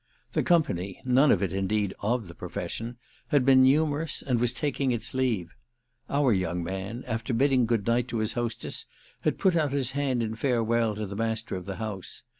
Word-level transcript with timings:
The 0.33 0.41
company—none 0.41 1.31
of 1.31 1.43
it 1.43 1.53
indeed 1.53 1.93
of 1.99 2.27
the 2.27 2.33
profession—had 2.33 3.45
been 3.45 3.61
numerous 3.61 4.23
and 4.23 4.39
was 4.39 4.51
taking 4.51 4.89
its 4.89 5.13
leave; 5.13 5.53
our 6.09 6.33
young 6.33 6.63
man, 6.63 7.03
after 7.05 7.35
bidding 7.35 7.67
good 7.67 7.85
night 7.85 8.07
to 8.07 8.17
his 8.17 8.33
hostess, 8.33 8.87
had 9.21 9.37
put 9.37 9.55
out 9.55 9.73
his 9.73 9.91
hand 9.91 10.23
in 10.23 10.33
farewell 10.33 10.95
to 10.95 11.05
the 11.05 11.15
master 11.15 11.55
of 11.55 11.65
the 11.65 11.75
house. 11.75 12.23